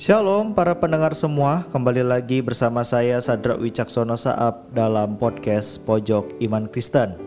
[0.00, 6.72] Shalom para pendengar semua, kembali lagi bersama saya Sadra Wicaksono Saab dalam podcast Pojok Iman
[6.72, 7.20] Kristen.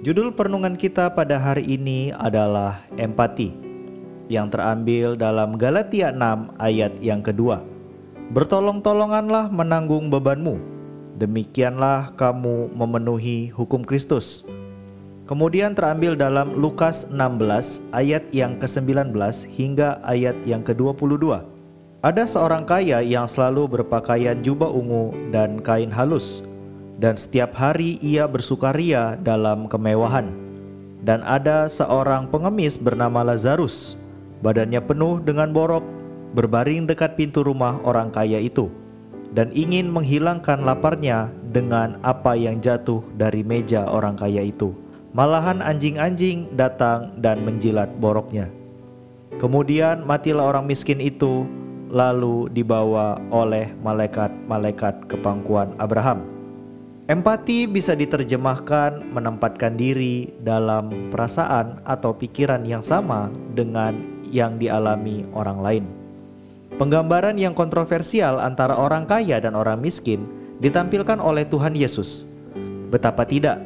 [0.00, 3.52] Judul perenungan kita pada hari ini adalah empati
[4.32, 7.60] yang terambil dalam Galatia 6 ayat yang kedua.
[8.32, 10.56] Bertolong-tolonganlah menanggung bebanmu,
[11.20, 14.48] demikianlah kamu memenuhi hukum Kristus.
[15.28, 19.12] Kemudian terambil dalam Lukas 16 ayat yang ke-19
[19.52, 21.52] hingga ayat yang ke-22.
[22.04, 26.44] Ada seorang kaya yang selalu berpakaian jubah ungu dan kain halus,
[27.00, 30.28] dan setiap hari ia bersukaria dalam kemewahan.
[31.00, 33.96] Dan ada seorang pengemis bernama Lazarus,
[34.44, 35.80] badannya penuh dengan borok,
[36.36, 38.68] berbaring dekat pintu rumah orang kaya itu,
[39.32, 44.76] dan ingin menghilangkan laparnya dengan apa yang jatuh dari meja orang kaya itu.
[45.16, 48.52] Malahan anjing-anjing datang dan menjilat boroknya.
[49.40, 51.48] Kemudian matilah orang miskin itu
[51.94, 56.26] lalu dibawa oleh malaikat-malaikat kepangkuan Abraham.
[57.06, 63.94] Empati bisa diterjemahkan menempatkan diri dalam perasaan atau pikiran yang sama dengan
[64.34, 65.84] yang dialami orang lain.
[66.74, 70.26] Penggambaran yang kontroversial antara orang kaya dan orang miskin
[70.58, 72.26] ditampilkan oleh Tuhan Yesus.
[72.90, 73.62] Betapa tidak,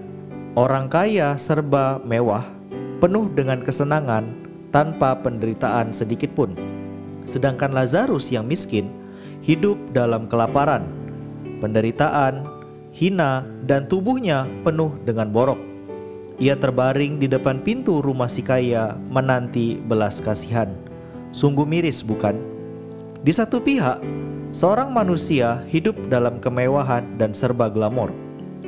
[0.52, 2.44] orang kaya serba mewah,
[3.00, 4.28] penuh dengan kesenangan
[4.74, 6.77] tanpa penderitaan sedikit pun
[7.28, 8.88] sedangkan Lazarus yang miskin
[9.44, 10.88] hidup dalam kelaparan,
[11.60, 12.48] penderitaan,
[12.96, 15.60] hina, dan tubuhnya penuh dengan borok.
[16.40, 20.70] Ia terbaring di depan pintu rumah si kaya menanti belas kasihan.
[21.34, 22.38] Sungguh miris bukan?
[23.26, 24.00] Di satu pihak,
[24.54, 28.14] seorang manusia hidup dalam kemewahan dan serba glamor.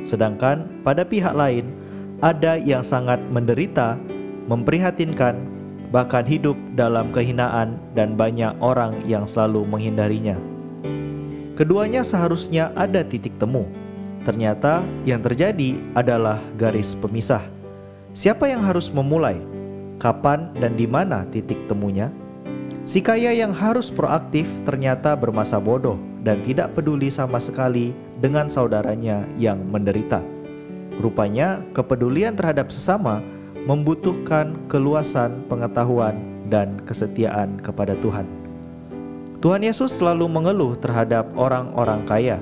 [0.03, 1.71] Sedangkan pada pihak lain,
[2.19, 3.97] ada yang sangat menderita,
[4.51, 5.39] memprihatinkan,
[5.91, 10.39] bahkan hidup dalam kehinaan dan banyak orang yang selalu menghindarinya.
[11.59, 13.67] Keduanya seharusnya ada titik temu.
[14.23, 17.43] Ternyata yang terjadi adalah garis pemisah.
[18.15, 19.37] Siapa yang harus memulai?
[20.01, 22.09] Kapan dan di mana titik temunya?
[22.81, 29.21] Si kaya yang harus proaktif ternyata bermasa bodoh dan tidak peduli sama sekali dengan saudaranya
[29.37, 30.21] yang menderita.
[30.97, 33.21] Rupanya, kepedulian terhadap sesama
[33.69, 36.17] membutuhkan keluasan pengetahuan
[36.49, 38.25] dan kesetiaan kepada Tuhan.
[39.41, 42.37] Tuhan Yesus selalu mengeluh terhadap orang-orang kaya.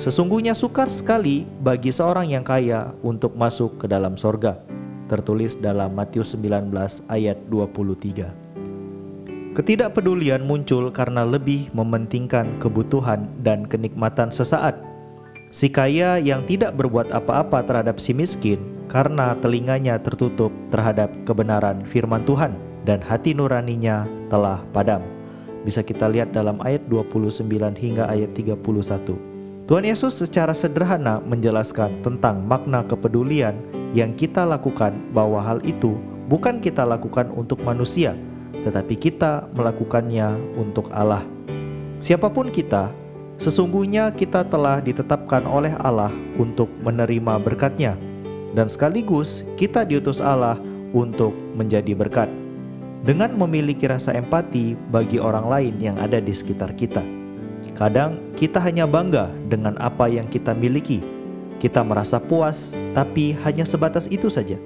[0.00, 4.56] Sesungguhnya sukar sekali bagi seorang yang kaya untuk masuk ke dalam sorga.
[5.12, 6.72] Tertulis dalam Matius 19
[7.12, 8.32] ayat 23.
[9.58, 14.87] Ketidakpedulian muncul karena lebih mementingkan kebutuhan dan kenikmatan sesaat.
[15.48, 18.60] Si kaya yang tidak berbuat apa-apa terhadap si miskin
[18.92, 22.52] karena telinganya tertutup terhadap kebenaran firman Tuhan
[22.84, 25.00] dan hati nuraninya telah padam.
[25.64, 28.60] Bisa kita lihat dalam ayat 29 hingga ayat 31.
[29.68, 33.56] Tuhan Yesus secara sederhana menjelaskan tentang makna kepedulian
[33.92, 35.96] yang kita lakukan bahwa hal itu
[36.28, 38.16] bukan kita lakukan untuk manusia,
[38.64, 41.24] tetapi kita melakukannya untuk Allah.
[42.00, 42.94] Siapa pun kita,
[43.38, 47.94] sesungguhnya kita telah ditetapkan oleh Allah untuk menerima berkatnya
[48.52, 50.58] dan sekaligus kita diutus Allah
[50.92, 52.30] untuk menjadi berkat.
[53.06, 57.00] Dengan memiliki rasa empati bagi orang lain yang ada di sekitar kita.
[57.78, 60.98] Kadang kita hanya bangga dengan apa yang kita miliki.
[61.62, 64.58] Kita merasa puas, tapi hanya sebatas itu saja.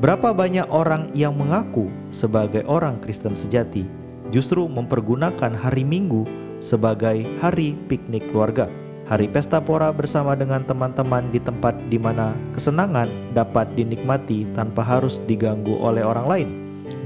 [0.00, 3.84] Berapa banyak orang yang mengaku sebagai orang Kristen sejati
[4.28, 6.24] justru mempergunakan hari Minggu
[6.60, 8.68] sebagai hari piknik keluarga
[9.06, 15.22] hari pesta pora bersama dengan teman-teman di tempat di mana kesenangan dapat dinikmati tanpa harus
[15.30, 16.48] diganggu oleh orang lain,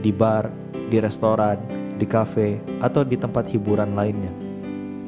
[0.00, 0.48] di bar,
[0.88, 1.60] di restoran,
[2.00, 4.32] di kafe, atau di tempat hiburan lainnya.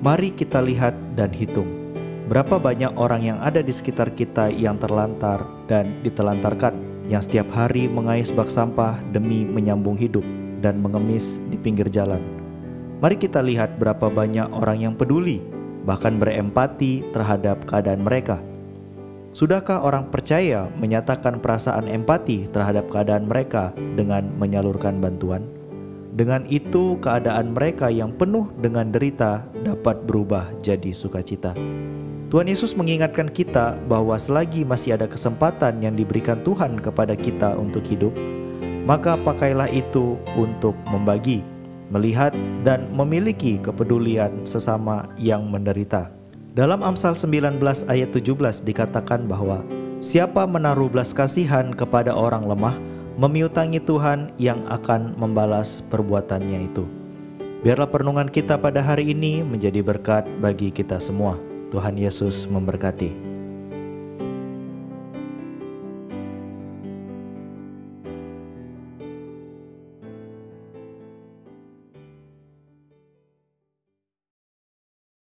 [0.05, 1.81] Mari kita lihat dan hitung
[2.29, 6.73] berapa banyak orang yang ada di sekitar kita yang terlantar dan ditelantarkan,
[7.09, 10.25] yang setiap hari mengais bak sampah demi menyambung hidup
[10.63, 12.42] dan mengemis di pinggir jalan.
[13.03, 15.43] Mari kita lihat berapa banyak orang yang peduli
[15.83, 18.39] bahkan berempati terhadap keadaan mereka.
[19.35, 25.43] Sudahkah orang percaya menyatakan perasaan empati terhadap keadaan mereka dengan menyalurkan bantuan?
[26.15, 31.59] Dengan itu, keadaan mereka yang penuh dengan derita dapat berubah jadi sukacita.
[32.31, 37.83] Tuhan Yesus mengingatkan kita bahwa selagi masih ada kesempatan yang diberikan Tuhan kepada kita untuk
[37.83, 38.15] hidup,
[38.87, 41.43] maka pakailah itu untuk membagi
[41.93, 42.33] melihat
[42.65, 46.09] dan memiliki kepedulian sesama yang menderita.
[46.57, 49.61] Dalam Amsal 19 ayat 17 dikatakan bahwa
[50.01, 52.77] siapa menaruh belas kasihan kepada orang lemah,
[53.21, 56.85] memiutangi Tuhan yang akan membalas perbuatannya itu.
[57.63, 61.39] Biarlah perenungan kita pada hari ini menjadi berkat bagi kita semua.
[61.71, 63.32] Tuhan Yesus memberkati.